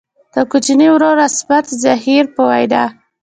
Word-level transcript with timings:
د 0.33 0.35
کوچني 0.51 0.87
ورور 0.93 1.17
عصمت 1.27 1.65
زهیر 1.83 2.25
په 2.35 2.41
وینا. 2.49 2.83